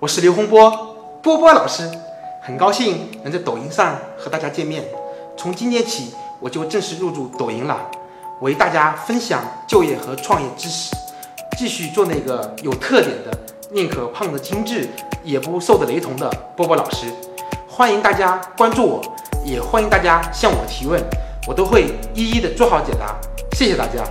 [0.00, 1.86] 我是刘洪波波波老师，
[2.40, 4.82] 很高兴能在抖音上和大家见面。
[5.36, 7.78] 从今天起，我就正式入驻抖音了，
[8.40, 10.96] 为大家分享就业和创业知识。
[11.58, 13.38] 继续做那个有特点的、
[13.72, 14.88] 宁可胖的精致，
[15.22, 17.04] 也不瘦的雷同的波波老师。
[17.68, 19.02] 欢迎大家关注我，
[19.44, 20.98] 也欢迎大家向我提问，
[21.46, 23.14] 我都会一一的做好解答。
[23.52, 24.02] 谢谢大家。